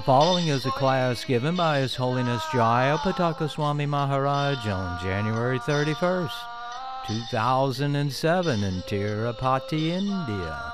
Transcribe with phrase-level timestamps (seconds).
[0.00, 2.96] The following is a class given by His Holiness Jaya
[3.48, 6.30] Swami Maharaj on January 31st,
[7.08, 10.69] 2007 in Tirupati, India.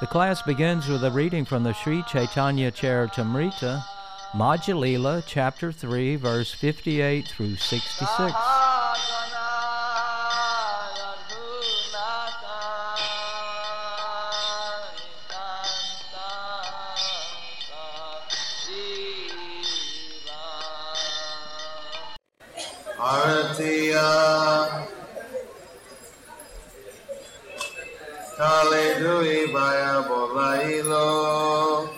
[0.00, 3.82] The class begins with a reading from the Sri Chaitanya Charitamrita,
[4.32, 8.32] Madhya Lila, chapter 3, verse 58 through 66.
[23.00, 24.37] Aratiya
[28.38, 31.88] Dui Baya Bolailo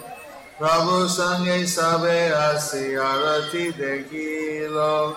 [0.59, 5.16] Prabhu Sangye Sabe Asi Arati Dekilo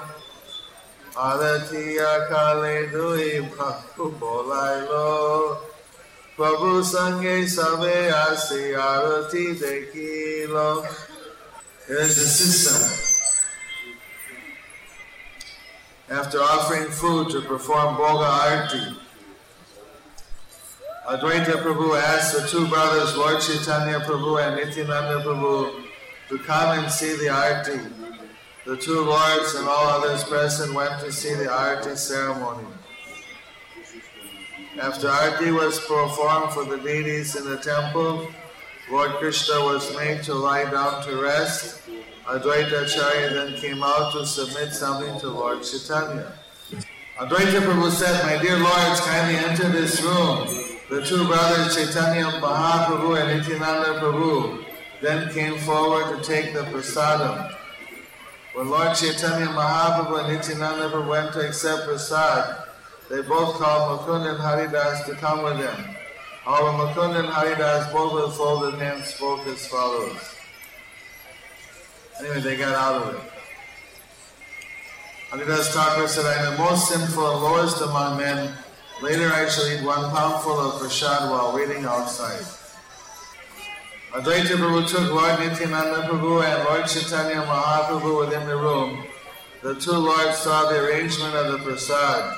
[1.16, 5.60] Aratiya Kale Dui Prabhu Bolailo
[6.36, 10.86] Prabhu Sangye Sabe Asi Arati Dekilo
[11.88, 13.10] Here's the system.
[16.10, 19.03] after offering food to perform Boga Arti.
[21.08, 25.84] Advaita Prabhu asked the two brothers, Lord Chaitanya Prabhu and Nityananda Prabhu,
[26.30, 27.80] to come and see the Arti.
[28.66, 32.68] The two lords and all others present went to see the Arti ceremony.
[34.82, 38.28] After Arti was performed for the deities in the temple,
[38.90, 41.84] Lord Krishna was made to lie down to rest
[42.26, 46.32] Advaita Acharya then came out to submit something to Lord Chaitanya.
[47.20, 50.73] Advaita Prabhu said, My dear lords, kindly enter this room.
[50.90, 54.66] The two brothers Chaitanya Mahaprabhu and Nityananda Prabhu
[55.02, 57.56] then came forward to take the prasadam.
[58.54, 62.68] When Lord Chaitanya Mahaprabhu and Nityananda Prabhu went to accept prasad,
[63.10, 65.96] they both called Mukund and Haridas to come with them.
[66.44, 70.36] However, Mukund and Haridas both with folded hands spoke as follows.
[72.20, 73.22] Anyway, they got out of it.
[75.32, 78.54] Haridas Thakur said, I am the most sinful and lowest among men.
[79.02, 82.46] Later I shall eat one poundful of prasad while waiting outside.
[84.12, 89.04] Advaita Prabhu took Lord Nityananda Prabhu and Lord Chaitanya Mahaprabhu within the room.
[89.64, 92.38] The two lords saw the arrangement of the prasad.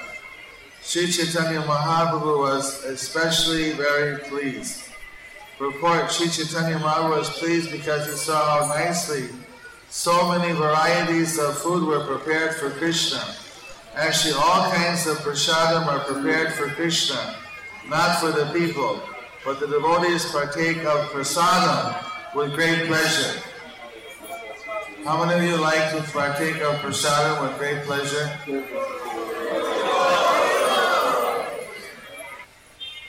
[0.81, 4.83] Sri Chaitanya Mahaprabhu was especially very pleased.
[5.59, 9.27] Report, Sri Chaitanya Mahaprabhu was pleased because he saw how nicely
[9.89, 13.21] so many varieties of food were prepared for Krishna.
[13.95, 17.35] Actually, all kinds of prasadam are prepared for Krishna,
[17.87, 19.01] not for the people,
[19.45, 21.95] but the devotees partake of prasadam
[22.35, 23.41] with great pleasure.
[25.05, 28.27] How many of you like to partake of prasadam with great pleasure?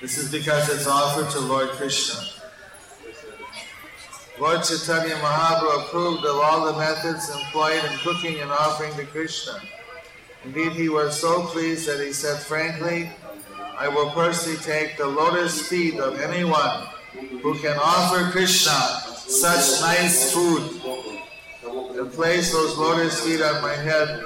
[0.01, 2.21] This is because it's offered to Lord Krishna.
[4.39, 9.61] Lord Chaitanya Mahaprabhu approved of all the methods employed in cooking and offering to Krishna.
[10.47, 13.11] Indeed, he was so pleased that he said frankly,
[13.77, 16.87] I will personally take the lotus feet of anyone
[17.43, 18.79] who can offer Krishna
[19.27, 20.63] such nice food
[21.99, 24.23] and place those lotus feet on my head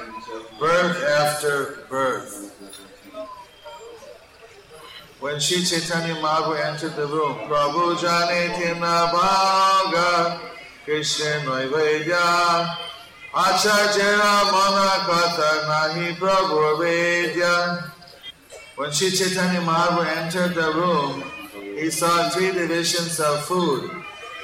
[0.59, 2.55] birth after birth.
[5.21, 10.39] When Sri Chaitanya Mahaprabhu entered the room, Prabhu Jane Bhaga
[10.85, 11.41] Krishna
[18.75, 21.23] When Sri Chaitanya Mahaprabhu entered the room,
[21.79, 23.89] he saw three divisions of food.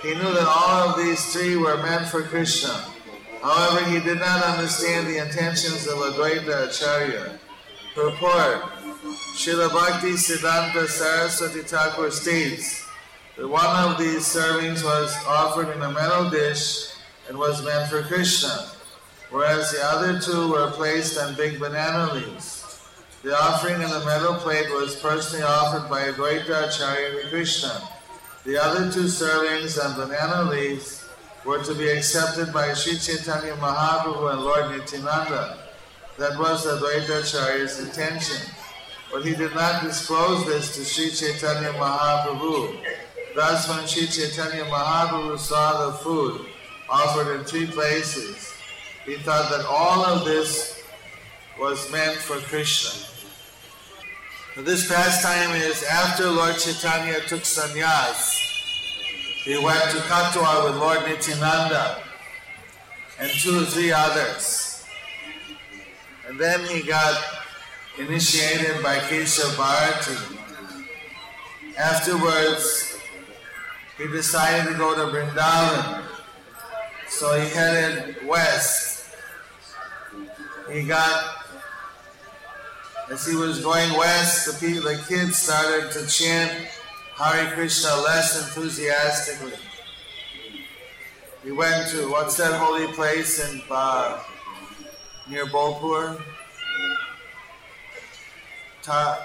[0.02, 2.84] He knew that all of these three were meant for Krishna.
[3.42, 7.40] However, he did not understand the intentions of Advaita Acharya.
[7.92, 8.62] Purport
[9.34, 12.86] Srila Bhakti Siddhanta Saraswati Thakur states
[13.36, 16.92] that one of these servings was offered in a metal dish
[17.28, 18.70] and was meant for Krishna,
[19.30, 22.80] whereas the other two were placed on big banana leaves.
[23.22, 27.82] The offering in the metal plate was personally offered by Advaita Acharya Krishna.
[28.44, 31.08] The other two servings on banana leaves
[31.44, 35.58] were to be accepted by Sri Chaitanya Mahaprabhu and Lord Nityananda.
[36.18, 38.40] That was the Advaita Acharya's intention
[39.12, 42.84] but he did not disclose this to Sri Chaitanya Mahaprabhu.
[43.34, 46.46] Thus, when Sri Chaitanya Mahaprabhu saw the food
[46.88, 48.52] offered in three places,
[49.06, 50.82] he thought that all of this
[51.58, 53.06] was meant for Krishna.
[54.64, 58.32] This pastime is after Lord Chaitanya took sannyas.
[59.44, 62.02] He went to Katwa with Lord Nityananda
[63.20, 64.84] and two or three others.
[66.26, 67.22] And then he got
[67.98, 70.36] initiated by Keshav Bharati.
[71.78, 72.98] Afterwards,
[73.98, 76.02] he decided to go to Vrindavan.
[77.08, 78.85] So he headed west.
[80.70, 81.36] He got,
[83.10, 86.50] as he was going west, the, people, the kids started to chant
[87.16, 89.52] Hare Krishna less enthusiastically.
[91.44, 94.20] We went to what's that holy place in uh,
[95.30, 96.20] near Bolpur?
[98.82, 99.24] Ta,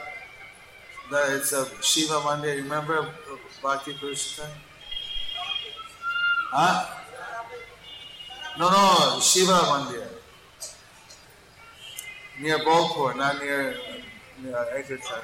[1.09, 2.57] the, it's a Shiva Mandir.
[2.57, 3.09] Remember
[3.63, 4.47] Bhakti Purushottam?
[6.51, 6.85] Huh?
[8.59, 10.10] No, no, Shiva Mandir.
[12.41, 13.75] Near Bolpur, not near
[14.41, 15.21] near Ekata.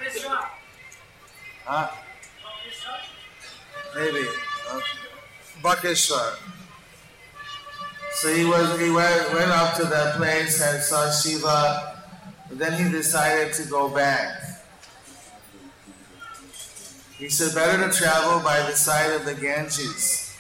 [1.66, 1.90] Huh?
[3.96, 4.28] Maybe.
[4.70, 4.80] Uh.
[8.14, 12.04] So he was he went, went up to that place and saw Shiva,
[12.52, 14.42] then he decided to go back.
[17.18, 20.36] He said better to travel by the side of the Ganges.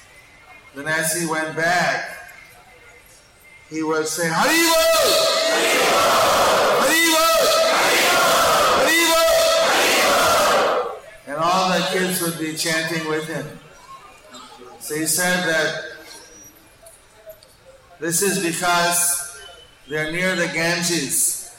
[0.75, 2.31] Then as he went back,
[3.69, 4.83] he would say, Haribo!
[6.81, 7.27] Haribo!
[8.85, 9.23] Haribo!
[11.37, 13.45] And all the kids would be chanting with him.
[14.79, 15.83] So he said that
[17.99, 19.39] this is because
[19.87, 21.55] they're near the Ganges.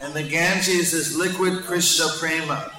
[0.00, 2.72] And the Ganges is liquid Krishna prema.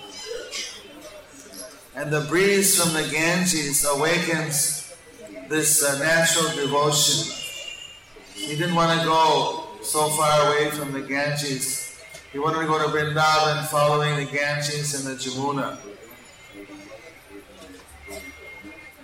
[1.95, 4.94] And the breeze from the Ganges awakens
[5.47, 7.33] this uh, natural devotion.
[8.33, 11.82] He didn't want to go so far away from the Ganges.
[12.33, 15.77] He wanted to go to Vrindavan following the Ganges and the Jamuna.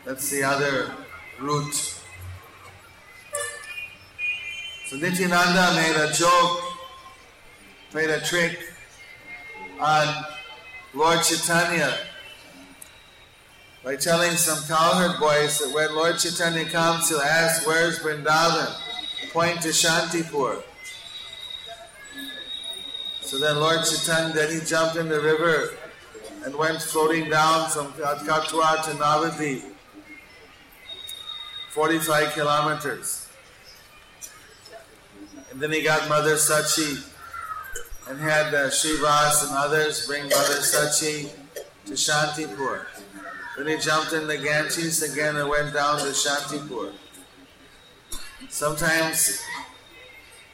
[0.04, 0.92] That's the other
[1.40, 2.02] route.
[4.88, 6.60] So Nityananda made a joke,
[7.92, 8.58] played a trick
[9.80, 10.26] on
[10.96, 11.96] Lord Chaitanya
[13.84, 18.76] by telling some cowherd boys that when Lord Chaitanya comes, he'll ask, Where's Vrindavan?
[19.32, 20.64] Point to Shantipur.
[23.22, 25.72] So then Lord Chaitanya, then he jumped in the river
[26.46, 29.64] and went floating down from Katwa to Navadip.
[31.70, 33.28] 45 kilometers.
[35.52, 37.06] And then he got Mother Sachi
[38.10, 41.30] and had uh, Srivas and others bring Mother Sachi
[41.86, 42.86] to Shantipur.
[43.58, 46.94] Then he jumped in the Ganges again and went down to Shantipur.
[48.50, 49.40] Sometimes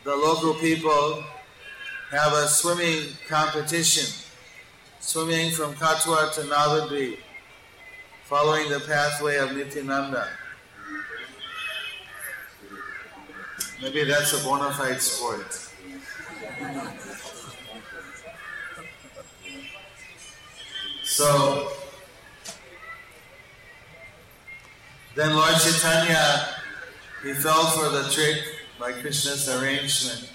[0.03, 1.23] the local people
[2.15, 4.05] have a swimming competition,
[5.01, 7.17] swimming from Katwa to Navadvip,
[8.23, 10.29] following the pathway of Nityananda.
[13.81, 15.51] Maybe that's a bona fide sport.
[21.03, 21.71] So,
[25.15, 26.47] then Lord Chaitanya,
[27.23, 28.41] he fell for the trick
[28.79, 30.29] by Krishna's arrangement.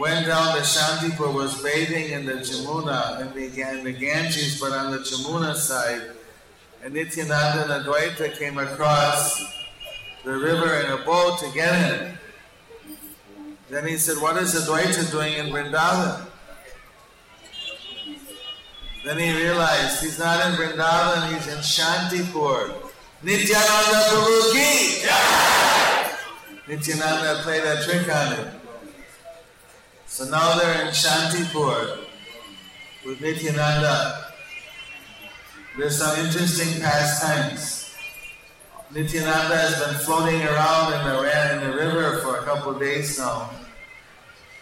[0.00, 4.92] Went down to Shantipur, was bathing in the Jamuna, the, in the Ganges, but on
[4.92, 6.12] the Jamuna side.
[6.82, 9.44] And Nityananda and Advaita came across
[10.24, 12.18] the river in a boat to get him.
[13.68, 16.24] Then he said, What is Advaita doing in Vrindavan?
[19.04, 22.72] Then he realized he's not in Vrindavan, he's in Shantipur.
[23.22, 25.04] Nityananda Prabhu ki!
[26.68, 28.59] Nityananda played a trick on him.
[30.10, 32.00] So now they're in Shantipur
[33.06, 34.32] with Nityananda.
[35.78, 37.94] There's some interesting pastimes.
[38.90, 43.50] Nityananda has been floating around in the, in the river for a couple days now.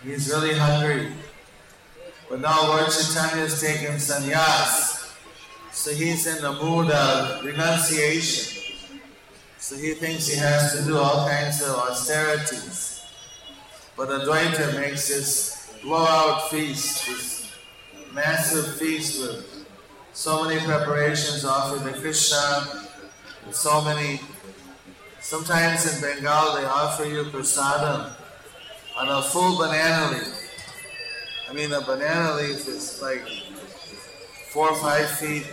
[0.04, 1.12] He's really hungry.
[2.28, 5.16] But now Lord Chaitanya has taken sannyas.
[5.72, 8.74] So he's in the mood of renunciation.
[9.56, 12.97] So he thinks he has to do all kinds of austerities.
[13.98, 17.52] But Advaita makes this blowout feast, this
[18.14, 19.66] massive feast with
[20.12, 22.86] so many preparations offered to Krishna,
[23.44, 24.20] with so many.
[25.20, 28.12] Sometimes in Bengal they offer you prasadam
[28.96, 30.48] on a full banana leaf.
[31.50, 33.26] I mean, a banana leaf is like
[34.50, 35.44] four or five feet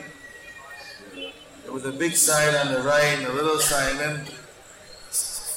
[1.74, 4.35] with a big side on the right and a little side, and then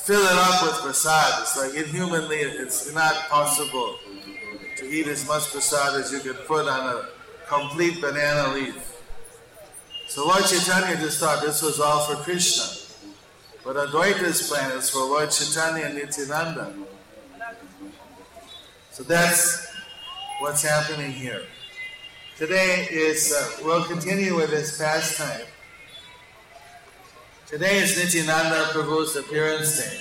[0.08, 1.42] fill it up with prasad.
[1.42, 3.98] It's like inhumanly, it's not possible
[4.78, 7.08] to eat as much prasad as you could put on a
[7.46, 9.02] complete banana leaf.
[10.08, 12.64] So Lord Chaitanya just thought this was all for Krishna.
[13.62, 16.72] But Advaita's plan is for Lord Chaitanya and Nityananda.
[18.92, 19.70] So that's
[20.40, 21.42] what's happening here.
[22.38, 25.44] Today is, uh, we'll continue with this pastime.
[27.48, 29.98] Today is Nityananda Prabhu's appearance day.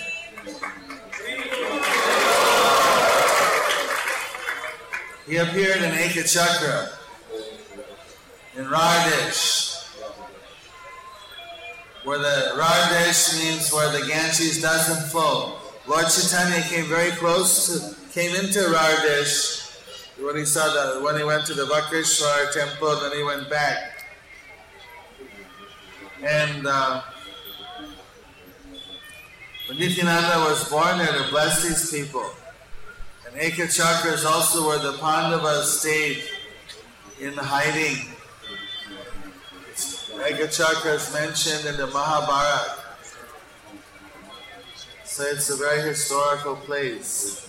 [5.26, 6.92] He appeared in Ekachakra,
[8.58, 9.98] in Rardesh,
[12.04, 15.56] where the Rardesh means where the Ganges doesn't flow.
[15.88, 19.80] Lord Chaitanya came very close to, came into Rardesh
[20.20, 24.06] when he saw the when he went to the Vakreshwar temple, then he went back.
[26.22, 27.04] And uh,
[29.68, 32.30] when Nityananda was born there to bless these people.
[33.26, 36.24] And Ekachakra is also where the Pandavas stayed
[37.20, 37.98] in hiding.
[40.20, 42.84] Ekachakra is mentioned in the Mahabharata.
[45.04, 47.48] So it's a very historical place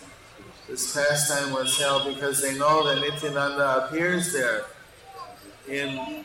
[0.69, 4.67] this pastime was held because they know that Nityananda appears there
[5.67, 6.25] in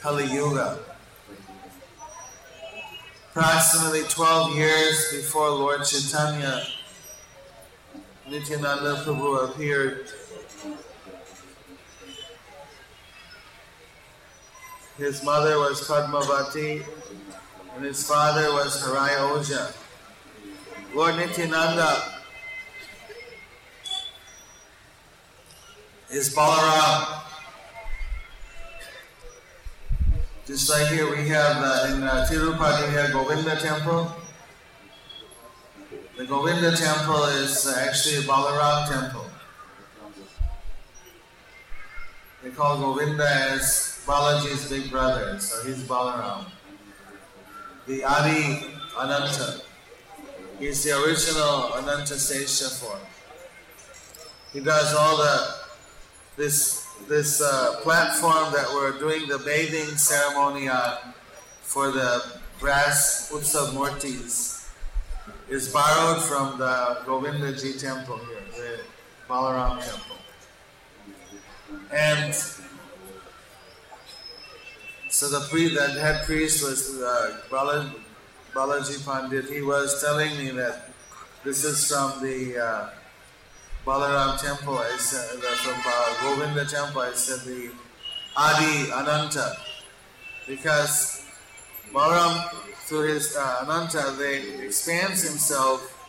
[0.00, 0.80] Kali Yuga.
[3.30, 6.62] Approximately 12 years before Lord Chaitanya,
[8.28, 10.08] Nityananda Prabhu appeared.
[14.96, 16.84] His mother was Padmavati
[17.76, 19.72] and his father was Harai Oja.
[20.94, 22.20] Lord Nityananda
[26.10, 27.27] is Balaram.
[30.48, 34.10] Just like here we have uh, in uh, Tirupati, we have Govinda temple.
[36.16, 39.26] The Govinda temple is uh, actually a Balaram temple.
[42.42, 46.46] They call Govinda as Balaji's big brother, so he's Balaram.
[47.86, 49.60] The Adi Ananta,
[50.58, 53.00] he's the original Ananta Sesha form.
[54.54, 55.56] He does all the
[56.38, 60.98] this this uh, platform that we're doing the bathing ceremony on
[61.62, 64.68] for the brass Utsav Murtis
[65.48, 68.80] is borrowed from the Govindaji temple here, the
[69.28, 70.16] Balaram temple.
[71.92, 72.34] And
[75.10, 75.40] so the
[75.94, 77.40] the head priest was uh,
[78.54, 79.48] Balaji Pandit.
[79.48, 80.90] He was telling me that
[81.44, 82.90] this is from the uh,
[83.88, 87.70] Balaram temple, is said, from uh, Govinda temple, is said the
[88.36, 89.56] Adi Ananta.
[90.46, 91.24] Because
[91.90, 92.50] Balaram,
[92.84, 96.06] through his uh, Ananta, they expands himself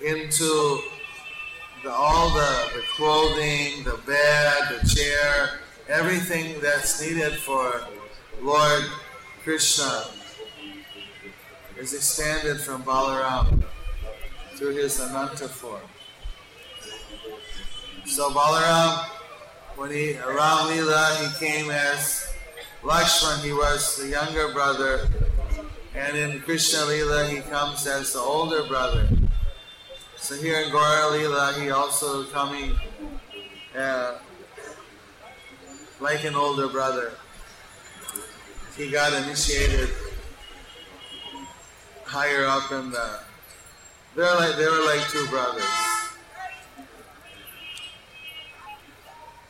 [0.00, 0.78] into
[1.82, 7.82] the, all the, the clothing, the bed, the chair, everything that's needed for
[8.40, 8.84] Lord
[9.42, 10.04] Krishna
[11.80, 13.64] is expanded from Balaram
[14.54, 15.80] through his Ananta form.
[18.06, 19.04] So Balaram,
[19.74, 22.32] when he around Lila, he came as
[22.82, 25.08] Lakshman, he was the younger brother,
[25.94, 29.08] and in Krishna Lila, he comes as the older brother.
[30.16, 32.76] So here in Gaura Leela, he also coming
[33.76, 34.18] uh,
[36.00, 37.12] like an older brother.
[38.76, 39.90] He got initiated
[42.04, 43.20] higher up in the.
[44.14, 45.95] They're like they were like two brothers.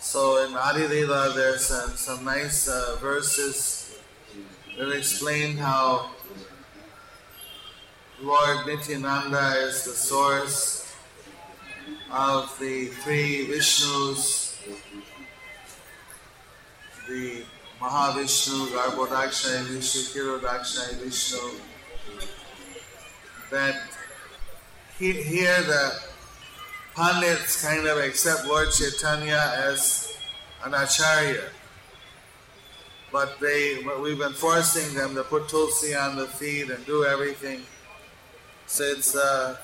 [0.06, 1.66] So in Adi Leela, there's
[1.98, 3.98] some nice uh, verses
[4.78, 6.12] that explain how
[8.22, 10.94] Lord Nityananda is the source
[12.12, 14.54] of the three Vishnus,
[17.08, 17.42] the
[17.80, 20.02] Mahavishnu, Garbhodakashayi Vishnu,
[20.38, 21.58] Kshirodakashayi Vishnu,
[23.50, 23.75] that
[25.00, 26.00] here the
[26.96, 30.16] Pandits kind of accept Lord Chaitanya as
[30.64, 31.50] an acharya.
[33.12, 37.60] But they, we've been forcing them to put tulsi on the feet and do everything.
[38.64, 39.58] It's uh,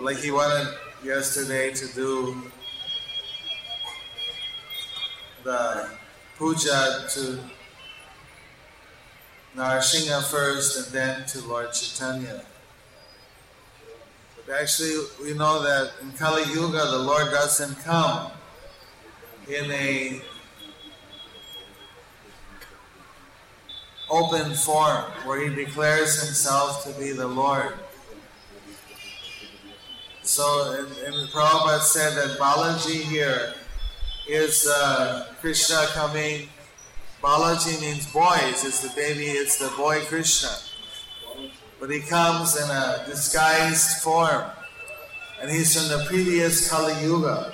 [0.00, 0.66] like he wanted
[1.04, 2.42] yesterday to do
[5.44, 5.90] the
[6.38, 7.38] puja to
[9.56, 12.42] Narasimha first and then to Lord Chaitanya.
[14.60, 18.30] Actually, we know that in Kali Yuga, the Lord doesn't come
[19.48, 20.20] in a
[24.10, 27.72] open form where he declares himself to be the Lord.
[30.22, 33.54] So, and, and Prabhupada said that Balaji here
[34.28, 36.48] is uh, Krishna coming.
[37.22, 40.50] Balaji means boys, it's the baby, it's the boy Krishna.
[41.82, 44.44] But he comes in a disguised form,
[45.40, 47.52] and he's from the previous Kali Yuga.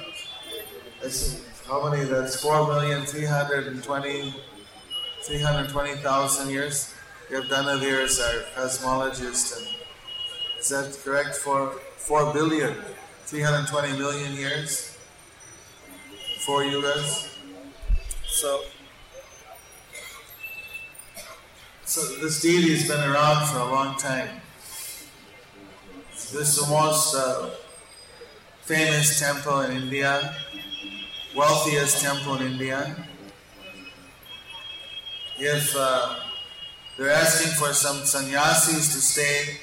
[1.00, 2.04] That's, how many?
[2.04, 4.34] That's 4,320,000
[5.24, 6.94] 320, years.
[7.30, 9.66] Yevdanavir is our cosmologist, and
[10.60, 11.36] is that correct?
[11.36, 12.74] For 4 billion,
[13.24, 14.94] 320 million years?
[16.44, 17.34] Four yugas?
[18.26, 18.60] So,
[21.88, 24.28] so this deity has been around for a long time.
[26.12, 27.48] This is the most uh,
[28.60, 30.36] famous temple in India,
[31.34, 32.94] wealthiest temple in India.
[35.38, 36.16] If uh,
[36.98, 39.56] they're asking for some sannyasis to stay,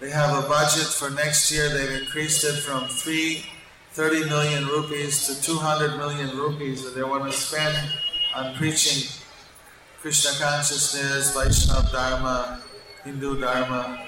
[0.00, 1.68] they have a budget for next year.
[1.68, 3.46] They've increased it from three
[3.92, 7.78] 30 million rupees to 200 million rupees that they want to spend
[8.34, 9.21] on preaching
[10.02, 12.60] Krishna consciousness, Vaishnava Dharma,
[13.04, 14.00] Hindu Dharma.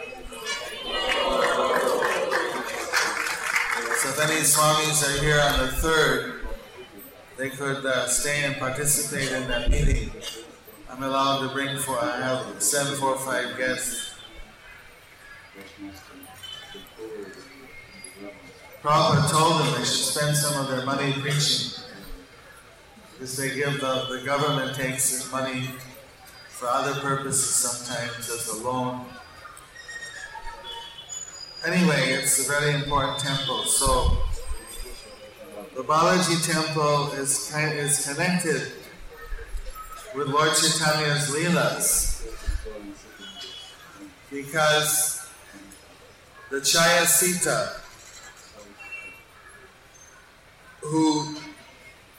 [3.98, 6.46] So if any swamis are here on the third,
[7.36, 10.10] they could uh, stay and participate in that meeting.
[10.90, 14.14] I'm allowed to bring four, I have seven, four, five guests.
[18.82, 21.83] Prabhupada told them they should spend some of their money preaching
[23.14, 25.70] because they give the, the government takes this money
[26.48, 29.04] for other purposes sometimes as a loan.
[31.66, 33.64] Anyway, it's a very important temple.
[33.64, 34.18] So
[35.74, 38.72] the Balaji temple is kind is connected
[40.14, 42.26] with Lord Chaitanya's Leelas
[44.30, 45.26] because
[46.50, 47.80] the Chaya Sita
[50.82, 51.34] who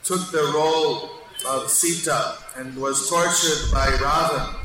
[0.05, 1.09] took the role
[1.47, 4.55] of Sita and was tortured by Ravan.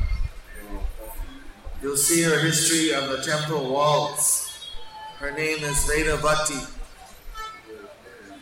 [1.81, 4.69] You'll see her history on the temple walls.
[5.17, 6.77] Her name is Vedavati.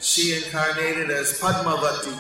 [0.02, 2.20] She incarnated as Padmavati.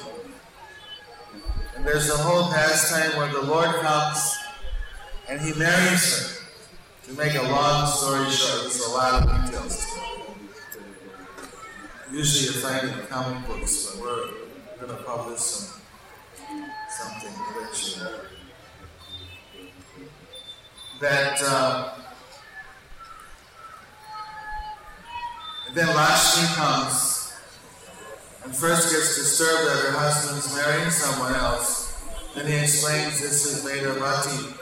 [1.75, 4.37] And there's a whole pastime where the Lord comes
[5.29, 6.35] and he marries her.
[7.07, 9.85] To make a long story short, there's a lot of details
[12.11, 14.48] usually you find in comic books, but we're
[14.79, 15.81] going to publish some
[16.89, 18.11] something eventually.
[21.01, 21.95] That uh,
[25.73, 27.33] then Lakshmi comes
[28.43, 32.01] and first gets disturbed that her husband's marrying someone else.
[32.35, 34.53] Then he explains this is Vedavati,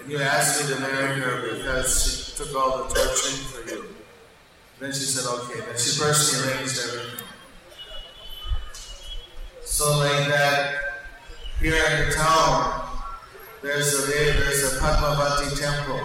[0.00, 3.84] and you asked me to marry her because she took all the torturing for you.
[4.80, 5.60] Then she said, okay.
[5.60, 7.27] Then she personally arranged everything.
[9.78, 10.74] So like that,
[11.60, 12.90] here in the town,
[13.62, 16.00] there's a there's a Padmavati temple.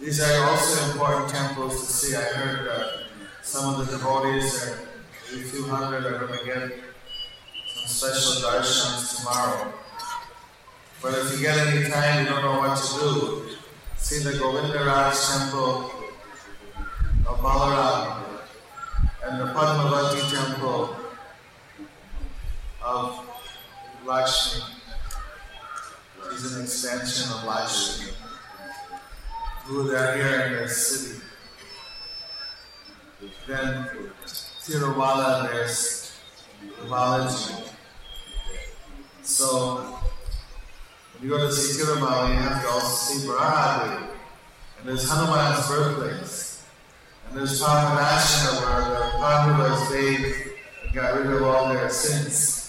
[0.00, 2.16] These are also important temples to see.
[2.16, 2.86] I heard that
[3.42, 4.78] some of the devotees, are,
[5.34, 6.80] a few hundred, are going to get
[7.74, 9.70] some special darshans tomorrow.
[11.02, 13.48] But if you get any time, you don't know what to do,
[13.98, 15.90] see the Govindaraj temple
[17.28, 18.24] of Balaram
[19.26, 21.01] and the Padmavati temple
[22.84, 23.20] of
[24.04, 24.62] Lakshmi
[26.32, 28.12] is an extension of Lakshmi,
[29.64, 31.20] who are here in this city.
[33.46, 33.88] Then
[34.66, 36.18] there's
[36.80, 37.68] the Balaji.
[39.22, 39.76] So
[41.12, 44.08] when you go to see Tirumala, you have to also see Brahadi.
[44.78, 46.66] And there's Hanuman's birthplace.
[47.28, 50.36] And there's Papanashana where the Pandavas bathed
[50.84, 52.61] and got rid of all their sins.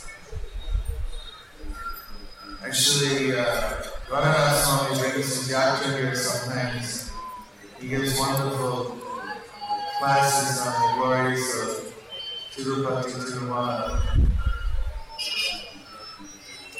[2.73, 7.11] Actually, uh, Radhanath Swami brings his here sometimes.
[7.79, 8.97] He gives wonderful
[9.99, 11.93] classes on the glories of
[12.51, 14.27] Tirupati Tirumala.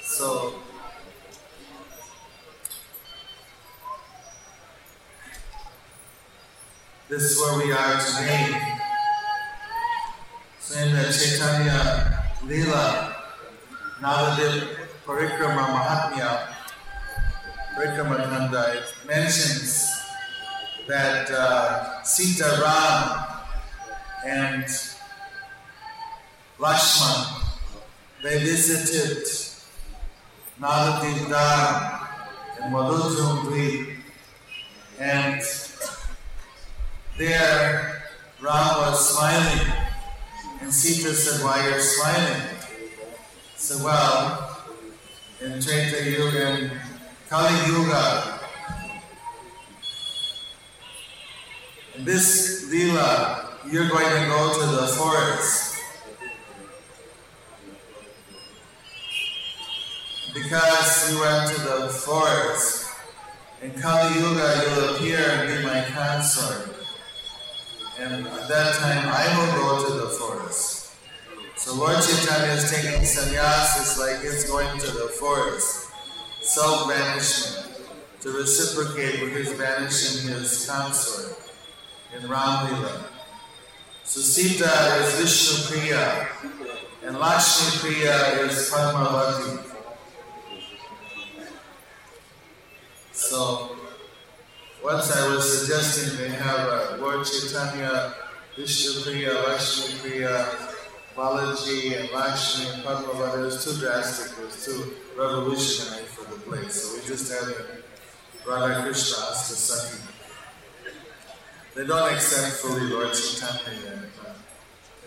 [0.02, 0.56] So,
[7.08, 8.78] This is where we are today.
[10.60, 13.14] So in the Chaitanya Leela,
[14.02, 16.48] Navadip Parikrama Mahatmya,
[17.76, 19.92] Parikrama Kanda, it mentions
[20.88, 23.26] that uh, Sita Ram
[24.26, 24.64] and
[26.58, 27.44] Lakshman,
[28.24, 29.26] they visited
[30.60, 33.98] Navadip and in Madhujum
[35.00, 35.42] and
[37.18, 38.04] there
[38.42, 39.74] Ram was smiling,
[40.62, 42.42] and Sita said, Why are you're smiling?
[43.58, 44.53] So, well,
[45.44, 46.72] in Treta Yuga, in
[47.30, 48.40] Kali Yuga,
[51.98, 55.76] in this Leela, you're going to go to the forest.
[60.34, 62.90] Because you went to the forest,
[63.62, 66.74] in Kali Yuga you'll appear and be my consort.
[68.00, 70.73] And at that time I will go to the forest.
[71.64, 75.90] So Lord Chaitanya is taking sannyas, it's like he's going to the forest.
[76.42, 77.80] Self-banishment.
[78.20, 81.38] To reciprocate with his banishing his consort
[82.14, 83.06] in Ramlila.
[84.04, 84.66] So Sita
[85.06, 86.28] is Vishnu Priya
[87.06, 89.64] and Lakshmi Priya is Padmavati.
[93.14, 93.78] So
[94.84, 98.16] once I was suggesting they have a Lord Chaitanya,
[98.58, 100.73] Vishnu Priya, Lakshmi Priya,
[101.16, 103.40] Balaji and Lakshmi and Padmavati.
[103.40, 106.82] It was too drastic, it was too revolutionary for the place.
[106.82, 107.54] So we just had
[108.48, 110.02] Radha Krishna Ashtasakhi.
[111.76, 114.00] They don't accept fully Lord Chaitanya yet.
[114.22, 114.36] But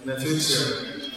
[0.03, 1.11] in the future,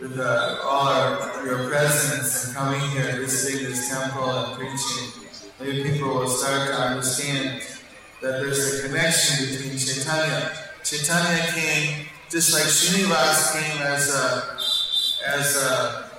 [0.00, 5.28] with uh, all our, your presence and coming here, and visiting this temple and preaching,
[5.60, 7.62] maybe people will start to understand
[8.22, 10.69] that there's a connection between Chaitanya.
[10.90, 14.58] Chaitanya came just like Srinivas came as a,
[15.24, 16.10] as a,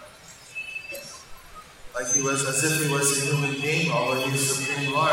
[1.93, 5.11] like he was, as if he was a human being, although he he's Supreme Lord.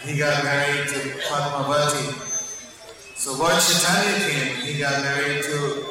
[0.00, 0.94] And he got married to
[1.26, 3.16] Padmavati.
[3.16, 5.86] So Lord Chaitanya came, he got married to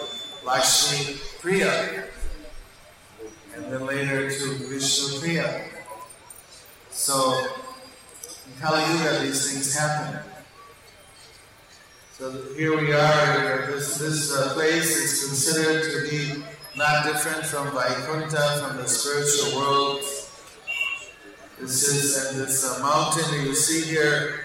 [0.45, 2.05] Lakshmi Priya,
[3.53, 5.61] and then later to Vishnu Priya.
[6.89, 7.47] So
[8.47, 10.36] in Kali Yuga, these things happen.
[12.17, 13.67] So here we are.
[13.69, 16.43] This this uh, place is considered to be
[16.75, 19.99] not different from Vaikuntha, from the spiritual world.
[21.61, 24.39] This is and this uh, mountain that you see here.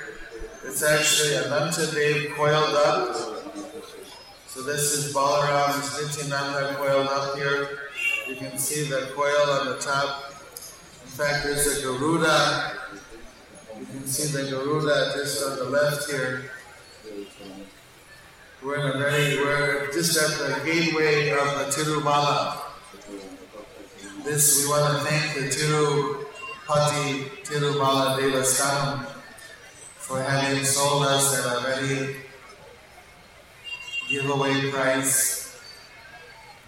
[0.67, 3.17] It's actually Ananta Dev coiled up.
[4.49, 7.89] So this is Balaram Nityananda coiled up here.
[8.29, 10.35] You can see the coil on the top.
[11.05, 12.77] In fact, there's a Garuda.
[13.81, 16.51] You can see the Garuda just on the left here.
[18.65, 22.63] We're in a very, we're just at the gateway of the Tirumala.
[24.23, 29.07] This, we want to thank the Tirupati Tirumala Devasthanam
[29.97, 32.17] for having sold us at a very
[34.09, 35.61] giveaway price.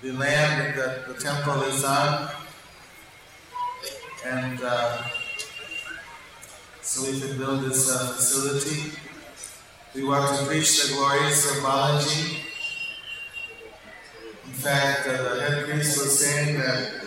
[0.02, 2.28] The land that the temple is on,
[4.26, 5.00] and uh,
[6.82, 8.98] so we can build this uh, facility.
[9.94, 12.40] We want to preach the glories of Balaji.
[14.44, 17.04] In fact, uh, the head priest was saying that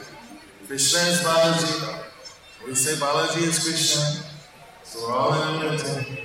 [0.67, 2.03] Krishna is Balaji.
[2.65, 4.23] We say Balaji is Krishna,
[4.85, 6.21] so we're all in unity.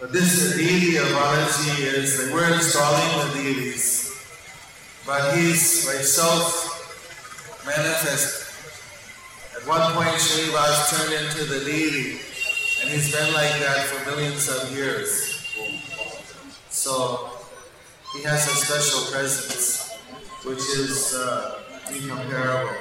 [0.00, 4.05] But this deity of Balaji is the we're installing the deities.
[5.06, 8.42] But he's like self manifest.
[9.56, 12.18] At one point Srinivas turned into the deity,
[12.80, 15.46] and he's been like that for millions of years.
[16.70, 17.30] So
[18.12, 19.92] he has a special presence,
[20.42, 21.60] which is uh,
[21.94, 22.74] incomparable.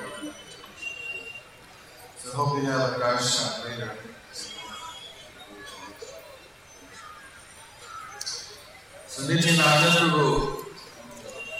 [2.17, 3.91] So hope you have a darshan later.
[9.05, 10.64] So Nityananda Prabhu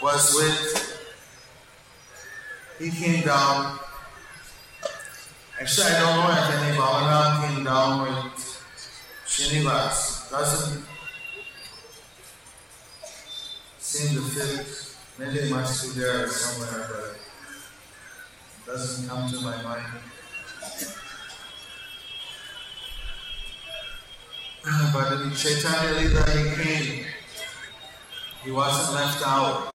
[0.01, 0.95] was with,
[2.79, 3.79] he came down.
[5.59, 8.45] Actually, I don't know if any Balaram came down with
[9.25, 10.29] Srinivas.
[10.29, 10.83] Doesn't
[13.79, 14.67] seem to fit.
[15.17, 16.87] Maybe it must be there somewhere,
[18.65, 19.85] but doesn't come to my mind.
[24.67, 27.05] Ah, but in Chaitanya Lila, he came.
[28.43, 29.71] He wasn't left out.